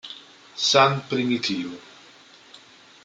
San 0.71 1.01
Primitivo 1.09 1.77